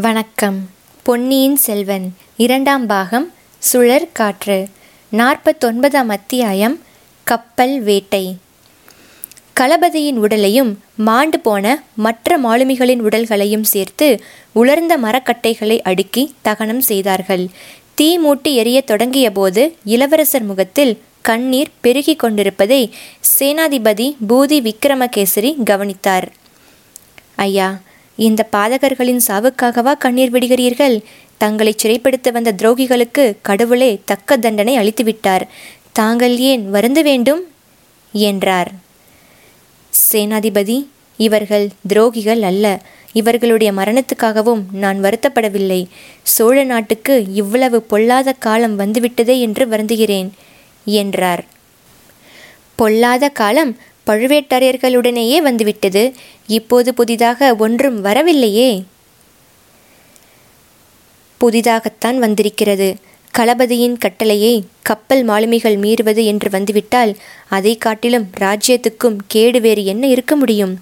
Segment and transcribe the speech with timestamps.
[0.00, 0.68] வணக்கம்.
[1.02, 3.32] பொன்னியின் செல்வன் இரண்டாம் பாகம்
[3.72, 4.68] சுழற் காற்று
[5.08, 6.80] நாற்பத்தொன்பதாம் அத்தியாயம்
[7.24, 8.36] கப்பல் வேட்டை.
[9.60, 14.22] களபதியின் உடலையும் மாண்டு போன மற்ற மாலுமிகளின் உடல்களையும் சேர்த்து
[14.52, 17.48] உலர்ந்த மரக்கட்டைகளை அடுக்கி தகனம் செய்தார்கள்.
[17.94, 22.94] தீ மூட்டி எரியத் தொடங்கியபோது இளவரசர் முகத்தில் கண்ணீர் பெருகி கொண்டிருப்பதை
[23.38, 26.32] சேனாதிபதி பூதி விக்ரமகேசரி கவனித்தார்.
[27.34, 27.78] ஐயா
[28.18, 31.02] இந்த பாதகர்களின் சாவுக்காகவா கண்ணீர் விடுகிறீர்கள்?
[31.36, 35.44] தங்களை சிறைப்படுத்த வந்த துரோகிகளுக்கு கடவுளே தக்க தண்டனை அளித்துவிட்டார்.
[35.92, 37.42] தாங்கள் ஏன் வருந்த வேண்டும்?
[38.12, 38.70] என்றார்.
[40.12, 40.86] சேனாதிபதி
[41.16, 42.80] இவர்கள் துரோகிகள் அல்ல.
[43.12, 45.86] இவர்களுடைய மரணத்துக்காகவும் நான் வருத்தப்படவில்லை.
[46.22, 50.30] சோழ நாட்டுக்கு இவ்வளவு பொல்லாத காலம் வந்துவிட்டதே என்று வருந்துகிறேன்
[50.84, 51.44] என்றார்.
[52.74, 53.76] பொல்லாத காலம்?
[54.08, 56.12] பழுவேட்டரையர்களுடனேயே வந்துவிட்டது.
[56.46, 58.70] இப்போது புதிதாக ஒன்றும் வரவில்லையே.
[61.40, 62.88] புதிதாகத்தான் வந்திருக்கிறது.
[63.38, 67.16] களபதியின் கட்டளையை கப்பல் மாலுமிகள் மீறுவது என்று வந்துவிட்டால்
[67.48, 70.72] அதை காட்டிலும் ராஜ்யத்துக்கும் கேடு வேறு என்ன இருக்க முடியும்?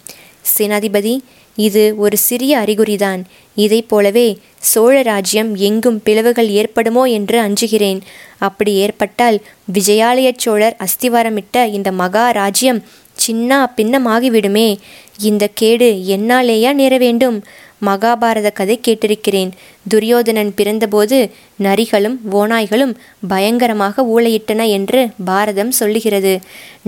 [0.58, 1.14] சேனாதிபதி
[1.56, 3.20] இது ஒரு சிறிய அறிகுறிதான்.
[3.54, 8.00] இதை போலவே சோழ ராஜ்யம் எங்கும் பிளவுகள் ஏற்படுமோ என்று அஞ்சுகிறேன்.
[8.38, 12.82] அப்படி ஏற்பட்டால் விஜயாலய சோழர் அஸ்திவாரமிட்ட இந்த மகா ராஜ்யம்
[13.24, 14.68] சின்னா பின்னமாகிவிடுமே.
[15.28, 17.38] இந்த கேடு என்னாலேயா நேர வேண்டும்
[17.86, 19.50] மகாபாரத கதை கேட்டிருக்கிறேன்.
[19.88, 21.18] துரியோதனன் பிறந்தபோது
[21.66, 22.94] நரிகளும் ஓநாய்களும்
[23.32, 26.32] பயங்கரமாக ஊழையிட்டன என்று பாரதம் சொல்லுகிறது.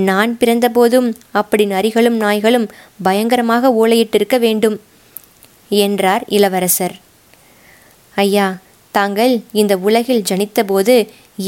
[0.08, 1.08] நான் பிறந்தபோதும்
[1.40, 2.66] அப்படி நரிகளும் நாய்களும்
[3.02, 4.78] பயங்கரமாக ஊழையிட்டிருக்க வேண்டும்
[5.84, 6.96] என்றார் இளவரசர்.
[8.14, 8.46] ஐயா
[8.94, 10.94] தாங்கள் இந்த உலகில் ஜனித்தபோது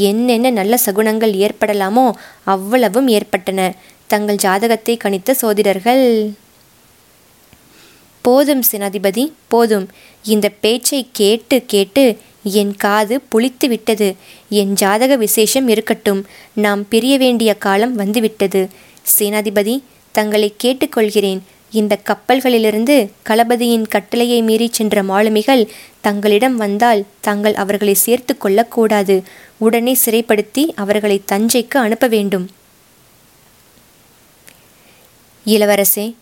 [0.09, 2.03] என்னென்ன நல்ல சகுனங்கள் ஏற்படலாமோ
[2.43, 3.61] அவ்வளவும் ஏற்பட்டன.
[4.11, 6.05] தங்கள் ஜாதகத்தை கணித்த சோதிடர்கள்.
[8.25, 9.85] போதும் சேனாதிபதி போதும்.
[10.23, 12.03] இந்த பேச்சை கேட்டு கேட்டு
[12.43, 14.07] என் காது புளித்து விட்டது.
[14.59, 16.21] என் ஜாதக விசேஷம் இருக்கட்டும்.
[16.65, 18.61] நாம் பிரிய வேண்டிய காலம் வந்துவிட்டது.
[19.15, 19.75] சேனாதிபதி
[20.11, 21.41] தங்களை கேட்டுக்கொள்கிறேன்.
[21.71, 22.95] இந்த கப்பல்களிலிருந்து
[23.29, 25.63] களபதியின் கட்டளையை மீறி சென்ற மாலுமிகள்
[26.01, 29.15] தங்களிடம் வந்தால் தாங்கள் அவர்களை சேர்த்து கொள்ளக்கூடாது.
[29.57, 32.47] உடனே சிறைப்படுத்தி அவர்களை தஞ்சைக்கு அனுப்ப வேண்டும்.
[35.45, 36.13] இளவரசே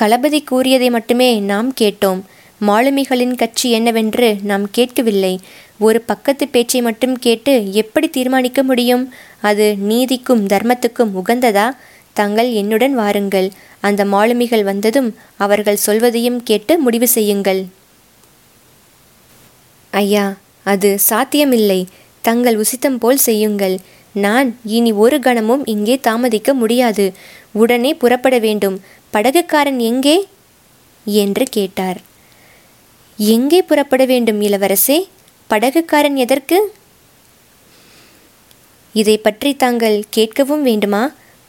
[0.00, 2.20] களபதி கூறியதை மட்டுமே நாம் கேட்டோம்.
[2.66, 5.40] மாலுமிகளின் கட்சி என்னவென்று நாம் கேட்கவில்லை.
[5.78, 9.12] ஒரு பக்கத்து பேச்சை மட்டும் கேட்டு எப்படி தீர்மானிக்க முடியும்?
[9.40, 11.70] அது நீதிக்கும் தர்மத்துக்கும் உகந்ததா?
[12.12, 13.50] தாங்கள் என்னுடன் வாருங்கள்.
[13.80, 17.66] அந்த மாலுமிகள் வந்ததும் அவர்கள் சொல்வதையும் கேட்டு முடிவு செய்யுங்கள்.
[19.90, 21.86] ஐயா அது சாத்தியமில்லை.
[22.20, 23.78] தங்கள் உசித்தம் போல் செய்யுங்கள்.
[24.12, 27.12] நான் இனி ஒரு கணமும் இங்கே தாமதிக்க முடியாது.
[27.54, 28.76] உடனே புறப்பட வேண்டும்.
[29.12, 30.16] படகுக்காரன் எங்கே?
[31.04, 31.98] என்று கேட்டார்.
[33.16, 34.98] எங்கே புறப்பட வேண்டும் இளவரசே?
[35.50, 36.58] படகுக்காரன் எதற்கு?
[38.92, 41.02] இதை பற்றி தாங்கள் கேட்கவும் வேண்டுமா?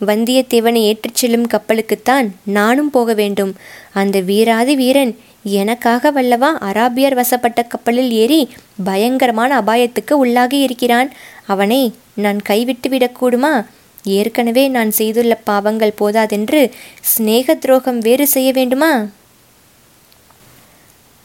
[0.06, 3.56] வந்தியத்தேவனை ஏற்றிச் செல்லும் கப்பலுக்குத்தான் நானும் போக வேண்டும்.
[3.94, 6.58] அந்த வீராதி வீரன் எனக்காக வல்லவா?
[6.62, 8.42] அராபியர் வசப்பட்ட கப்பலில் ஏறி
[8.84, 11.14] பயங்கரமான அபாயத்துக்கு உள்ளாகி இருக்கிறான்
[11.46, 13.66] அவனை நான் கைவிட்டு விடக்கூடுமா?
[14.06, 16.72] ஏற்கனவே நான் செய்துள்ள பாவங்கள் போதாதென்று
[17.02, 19.06] சிநேக துரோகம் வேறு செய்ய வேண்டுமா?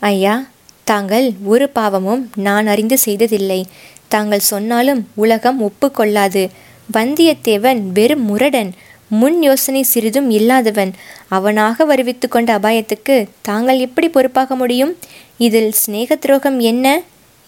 [0.00, 0.46] ஐயா
[0.84, 3.66] தாங்கள் ஒரு பாவமும் நான் அறிந்து செய்ததில்லை.
[4.08, 6.48] தாங்கள் சொன்னாலும் உலகம் ஒப்புக்கொள்ளாது
[6.92, 8.74] வந்தியத்தேவன் வெறும் முரடன்
[9.08, 10.92] முன் யோசனை சிறிதும் இல்லாதவன்.
[11.28, 14.96] அவனாக வருவித்து கொண்ட அபாயத்துக்கு தாங்கள் எப்படி பொறுப்பாக முடியும்?
[15.38, 17.00] இதில் சிநேக துரோகம் என்ன?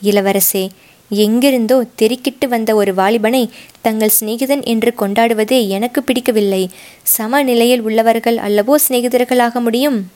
[0.03, 0.69] இளவரசே
[1.15, 3.49] எங்கிருந்தோ தெறிக்கிட்டு வந்த ஒரு வாலிபனை
[3.81, 6.71] தங்கள் சிநேகிதன் என்று கொண்டாடுவதே எனக்கு பிடிக்கவில்லை.
[7.03, 10.11] சமநிலையில் உள்ளவர்கள் அல்லவோ சிநேகிதர்களாக முடியும்?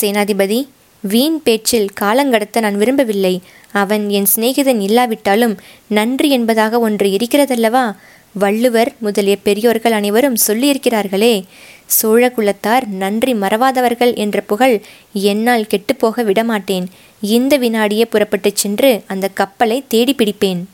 [0.00, 0.68] சேனாதிபதி
[1.00, 3.40] வீண் பேச்சில் காலங்கடத்த நான் விரும்பவில்லை.
[3.72, 7.94] அவன் என் சிநேகிதன் இல்லாவிட்டாலும் நன்றி என்பதாக ஒன்று இருக்கிறதல்லவா?
[8.34, 11.42] வள்ளுவர் முதலிய பெரியோர்கள் அனைவரும் சொல்லியிருக்கிறார்களே
[11.86, 14.80] சோழ குலத்தார் நன்றி மறவாதவர்கள் என்ற புகழ்
[15.12, 16.86] என்னால் கெட்டுப்போக விடமாட்டேன்.
[17.20, 20.64] இந்த வினாடியே புறப்பட்டுச் சென்று அந்த கப்பலை தேடி பிடிப்பேன்.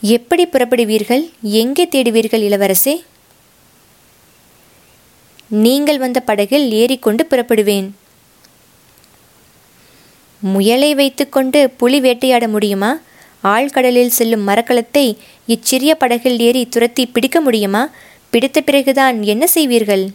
[0.00, 1.30] எப்படி புறப்படுவீர்கள்?
[1.42, 2.94] எங்கே தேடுவீர்கள் இளவரசே?
[5.48, 7.90] நீங்கள் வந்த படகில் ஏறிக்கொண்டு புறப்படுவேன்.
[10.40, 12.98] முயலை வைத்துக்கொண்டு புலி வேட்டையாட முடியுமா?
[13.44, 15.16] ஆழ்கடலில் செல்லும் மரக்கலத்தை
[15.46, 17.90] இச்சிறிய படகில் ஏறி துரத்தி பிடிக்க முடியுமா?
[18.30, 20.08] பிடித்த பிறகுதான் என்ன செய்வீர்கள்?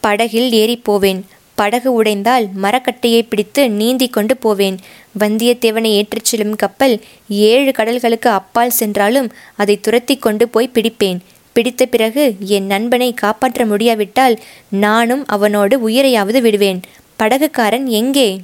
[0.00, 1.26] படகில் ஏறி போவேன்.
[1.54, 4.78] படகு உடைந்தால் மரக்கட்டையை பிடித்து நீந்தி கொண்டு போவேன்.
[5.20, 11.18] வந்தியத்தேவனை ஏற்றிச் செல்லும் கப்பல் ஏழு கடல்களுக்கு அப்பால் சென்றாலும் அதை துரத்தி கொண்டு போய் பிடிப்பேன்.
[11.52, 16.80] பிடித்த பிறகு என் நண்பனை காப்பாற்ற முடியாவிட்டால் நானும் அவனோடு உயிரையாவது விடுவேன்.
[17.18, 18.40] படகுக்காரன் எங்கே?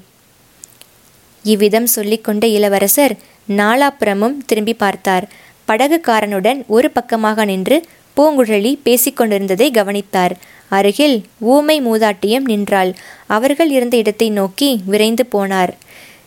[1.45, 3.15] இவ்விதம் சொல்லிக்கொண்ட இளவரசர்
[3.49, 5.29] நாலாப்புறமும் திரும்பி பார்த்தார்.
[5.69, 7.85] படகுக்காரனுடன் ஒரு பக்கமாக நின்று
[8.17, 10.37] பூங்குழலி பேசிக்கொண்டிருந்ததை கவனித்தார்.
[10.69, 12.95] அருகில் ஊமை மூதாட்டியும் நின்றாள்.
[13.27, 15.73] அவர்கள் இருந்த இடத்தை நோக்கி விரைந்து போனார்.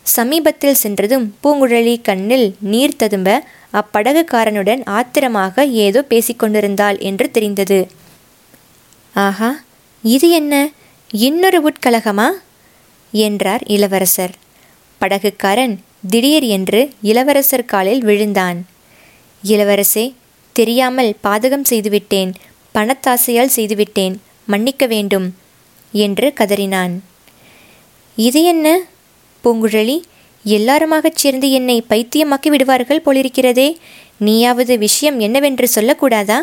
[0.02, 3.44] சமீபத்தில் சென்றதும் பூங்குழலி கண்ணில் நீர் ததும்ப
[3.74, 7.88] அப்படகுக்காரனுடன் ஆத்திரமாக ஏதோ பேசிக்கொண்டிருந்தாள் என்று தெரிந்தது.
[9.14, 9.60] ஆஹா
[10.02, 10.70] இது என்ன?
[11.10, 12.30] இன்னொரு உட்கலகமா?
[13.12, 14.34] என்றார் இளவரசர்.
[15.04, 15.78] படகுக்காரன்
[16.10, 18.66] திடீர் என்று இளவரசர் காலில் விழுந்தான்.
[19.44, 20.14] இளவரசே
[20.52, 22.34] தெரியாமல் பாதகம் செய்துவிட்டேன்
[22.76, 25.36] பணத்தாசையால் செய்துவிட்டேன் மன்னிக்க வேண்டும்
[25.92, 26.94] என்று கதறினான்.
[28.16, 28.80] இது என்ன?
[29.44, 30.02] பூங்குழலி
[30.44, 33.76] எல்லாருமாகச் சேர்ந்து என்னை பைத்தியமாக்கி விடுவார்கள் போலிருக்கிறதே
[34.18, 36.40] நீயாவது விஷயம் என்னவென்று சொல்லக்கூடாதா?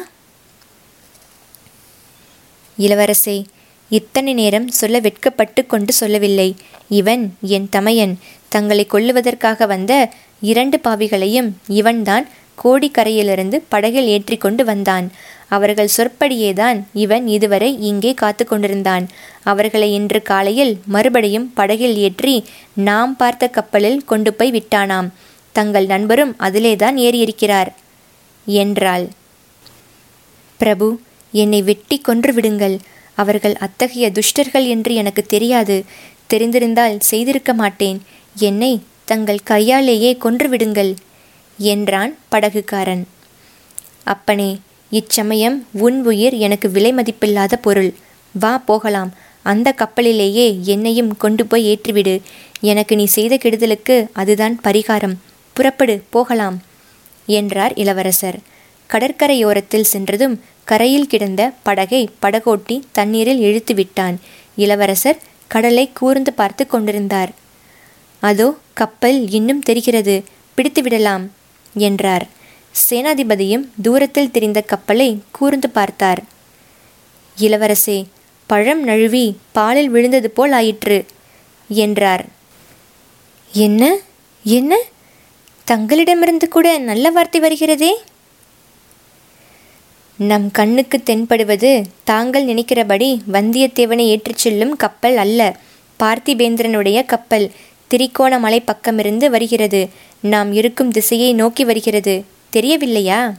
[2.78, 3.44] இளவரசே
[3.90, 6.48] இத்தனை நேரம் சொல்ல வெட்கப்பட்டு கொண்டு சொல்லவில்லை.
[6.88, 7.24] இவன்
[7.56, 8.14] என் தமையன்
[8.48, 9.92] தங்களை கொல்லுவதற்காக வந்த
[10.40, 12.28] இரண்டு பாவிகளையும் இவன்தான்
[12.64, 15.06] கோடிக்கரையிலிருந்து படகில் ஏற்றி கொண்டு வந்தான்.
[15.48, 19.04] அவர்கள் சொற்படியேதான் இவன் இதுவரை இங்கே காத்து கொண்டிருந்தான்.
[19.42, 22.34] அவர்களை இன்று காலையில் மறுபடியும் படகில் ஏற்றி
[22.88, 25.08] நாம் பார்த்த கப்பலில் கொண்டு போய் விட்டானாம்.
[25.52, 27.70] தங்கள் நண்பரும் அதிலேதான் ஏறியிருக்கிறார்.
[28.46, 29.06] என்றாள்.
[30.60, 30.88] பிரபு
[31.32, 32.78] என்னை வெட்டி கொன்று விடுங்கள்.
[33.22, 35.76] அவர்கள் அத்தகைய துஷ்டர்கள் என்று எனக்கு தெரியாது.
[36.30, 37.98] தெரிந்திருந்தால் செய்திருக்க மாட்டேன்.
[38.36, 38.72] என்னை
[39.04, 40.92] தங்கள் கையாலேயே கொன்றுவிடுங்கள்
[41.58, 43.02] என்றான் படகுக்காரன்.
[44.04, 44.50] அப்பனே
[44.92, 47.90] இச்சமயம் உன் உயிர் எனக்கு விலை மதிப்பில்லாத பொருள்.
[48.34, 49.10] வா போகலாம்.
[49.44, 52.14] அந்த கப்பலிலேயே என்னையும் கொண்டு போய் ஏற்றிவிடு.
[52.70, 55.16] எனக்கு நீ செய்த கெடுதலுக்கு அதுதான் பரிகாரம்.
[55.56, 56.56] புறப்படு போகலாம்
[57.38, 58.38] என்றார் இளவரசர்.
[58.92, 60.34] கடற்கரையோரத்தில் சென்றதும்
[60.64, 64.16] கரையில் கிடந்த படகை படகோட்டி தண்ணீரில் இழுத்து விட்டான்.
[64.56, 67.30] இளவரசர் கடலை கூர்ந்து பார்த்து கொண்டிருந்தார்.
[68.22, 70.16] அதோ கப்பல் இன்னும் தெரிகிறது.
[70.54, 71.24] பிடித்து விடலாம்
[71.74, 72.24] என்றார்.
[72.74, 76.20] சேனாதிபதியும் தூரத்தில் தெரிந்த கப்பலை கூர்ந்து பார்த்தார்.
[77.36, 77.98] இளவரசே
[78.50, 80.98] பழம் நழுவி பாலில் விழுந்தது போல் ஆயிற்று
[81.70, 82.24] என்றார்.
[83.50, 83.82] என்ன?
[84.44, 84.72] என்ன?
[85.64, 87.92] தங்களிடமிருந்து கூட நல்ல வார்த்தை வருகிறதே?
[90.20, 95.56] நம் கண்ணுக்கு தென்படுவது தாங்கள் நினைக்கிறபடி வந்தியத்தேவனை ஏற்றிச் செல்லும் கப்பல் அல்ல.
[96.02, 97.50] பார்த்திபேந்திரனுடைய கப்பல்
[97.90, 99.88] திரிகோணமலை பக்கமிருந்து வருகிறது.
[100.20, 102.24] நாம் இருக்கும் திசையை நோக்கி வருகிறது.
[102.50, 103.34] தெரியவில்லையா?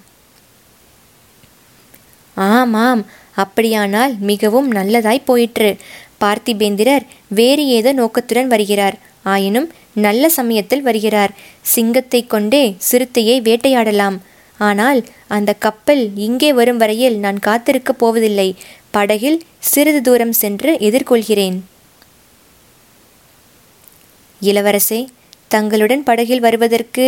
[2.34, 3.06] ஆமாம்.
[3.36, 5.78] அப்படியானால் மிகவும் நல்லதாய் போயிற்று.
[6.22, 8.98] பார்த்திபேந்திரர் வேறு ஏதோ நோக்கத்துடன் வருகிறார்.
[9.24, 11.32] ஆயினும் நல்ல சமயத்தில் வருகிறார்.
[11.62, 14.18] சிங்கத்தை கொண்டே சிறுத்தையை வேட்டையாடலாம்.
[14.68, 18.50] ஆனால் அந்த கப்பல் இங்கே வரும் வரையில் நான் காத்திருக்கப் போவதில்லை.
[18.96, 19.40] படகில்
[19.72, 21.58] சிறிது தூரம் சென்று எதிர்கொள்கிறேன்.
[24.42, 25.00] இளவரசே
[25.48, 27.08] தங்களுடன் படகில் வருவதற்கு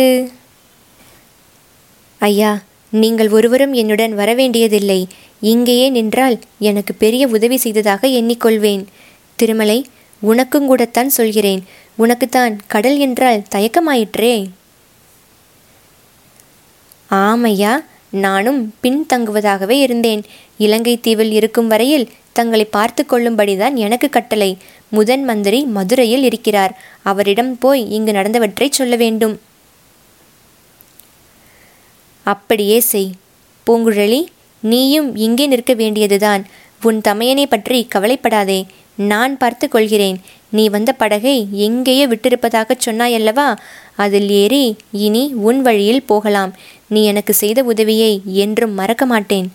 [2.20, 2.52] ஐயா
[2.92, 5.00] நீங்கள் ஒருவரும் என்னுடன் வரவேண்டியதில்லை.
[5.52, 6.36] இங்கேயே நின்றால்
[6.68, 8.84] எனக்கு பெரிய உதவி செய்ததாக எண்ணிக்கொள்வேன்.
[9.38, 9.78] திருமலை
[10.22, 11.62] உனக்கும் கூடத்தான் சொல்கிறேன்.
[12.02, 14.34] உனக்குத்தான் கடல் என்றால் தயக்கமாயிற்றே.
[17.14, 17.72] ஆமையா
[18.24, 20.22] நானும் பின் தங்குவதாகவே இருந்தேன்.
[20.58, 24.50] இலங்கை தீவில் இருக்கும் வரையில் தங்களை பார்த்து கொள்ளும்படிதான் எனக்கு கட்டளை.
[24.88, 26.72] முதன் மந்திரி மதுரையில் இருக்கிறார்.
[27.02, 29.34] அவரிடம் போய் இங்கு நடந்தவற்றை சொல்ல வேண்டும்.
[32.26, 33.10] அப்படியே செய்.
[33.66, 34.20] பூங்குழலி
[34.62, 36.42] நீயும் இங்கே நிற்க வேண்டியதுதான்.
[36.82, 38.60] உன் தமையனை பற்றி கவலைப்படாதே.
[38.94, 40.18] நான் பார்த்து கொள்கிறேன்.
[40.48, 43.46] நீ வந்த படகை எங்கேயோ விட்டிருப்பதாகச் சொன்னாயல்லவா?
[43.96, 46.52] அதில் ஏறி இனி உன் வழியில் போகலாம்.
[46.94, 48.12] நீ எனக்கு செய்த உதவியை
[48.44, 49.48] என்றும் மறக்க மாட்டேன்.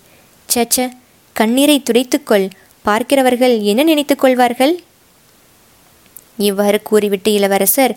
[0.50, 0.78] சச்ச
[1.36, 2.48] கண்ணீரை துடைத்துக்கொள்.
[2.86, 4.74] பார்க்கிறவர்கள் என்ன நினைத்து கொள்வார்கள்?
[6.48, 7.94] இவ்வாறு கூறிவிட்டு இளவரசர்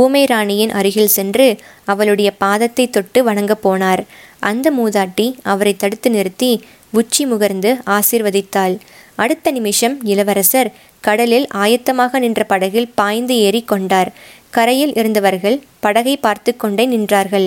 [0.00, 1.46] ஊமை ராணியின் அருகில் சென்று
[1.92, 4.02] அவளுடைய பாதத்தை தொட்டு வணங்கப் போனார்.
[4.48, 6.50] அந்த மூதாட்டி அவரை தடுத்து நிறுத்தி
[6.98, 8.74] உச்சி முகர்ந்து ஆசிர்வதித்தாள்.
[9.22, 10.70] அடுத்த நிமிஷம் இளவரசர்
[11.06, 14.10] கடலில் ஆயத்தமாக நின்ற படகில் பாய்ந்து ஏறி கொண்டார்.
[14.56, 17.46] கரையில் இருந்தவர்கள் படகை பார்த்து கொண்டே நின்றார்கள்.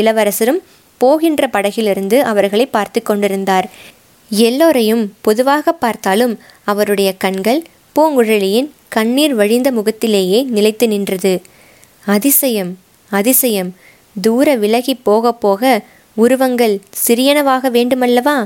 [0.00, 0.60] இளவரசரும்
[1.00, 3.66] போகின்ற படகிலிருந்து அவர்களை பார்த்து கொண்டிருந்தார்.
[4.30, 7.60] எல்லோரையும் பொதுவாக பார்த்தாலும் அவருடைய கண்கள்
[7.96, 11.32] பூங்குழலியின் கண்ணீர் வழிந்த முகத்திலேயே நிலைத்து நின்றது.
[12.06, 12.72] அதிசயம்
[13.10, 13.70] அதிசயம்.
[14.16, 15.62] தூர விலகி போக போக
[16.16, 18.36] உருவங்கள் சிறியனவாக வேண்டுமல்லவா?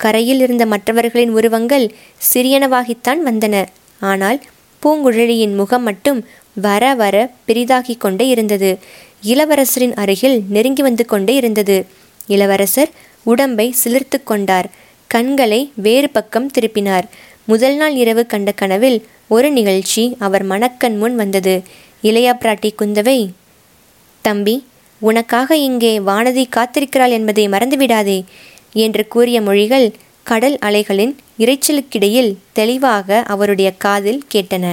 [0.00, 1.86] கரையில் இருந்த மற்றவர்களின் உருவங்கள்
[2.28, 3.54] சிறியனவாகித்தான் வந்தன.
[4.00, 4.38] ஆனால்
[4.82, 6.18] பூங்குழலியின் முகம் மட்டும்
[6.56, 8.70] வர வர பெரிதாகிக் கொண்டே இருந்தது.
[9.32, 11.76] இளவரசரின் அருகில் நெருங்கி வந்து கொண்டே இருந்தது.
[12.26, 12.90] இளவரசர்
[13.22, 14.68] உடம்பை சிலிர்த்து கொண்டார்.
[15.10, 17.06] கண்களை வேறு பக்கம் திருப்பினார்.
[17.44, 21.54] முதல் நாள் இரவு கண்ட கனவில் ஒரு நிகழ்ச்சி அவர் மனக்கண் முன் வந்தது.
[22.02, 23.18] இளையா பிராட்டி குந்தவை
[24.24, 24.56] தம்பி
[25.00, 28.18] உனக்காக இங்கே வானதி காத்திருக்கிறாள் என்பதை மறந்துவிடாதே
[28.84, 29.86] என்று கூறிய மொழிகள்
[30.22, 34.66] கடல் அலைகளின் இரைச்சலுக்கிடையில் தெளிவாக அவருடைய காதில் கேட்டன.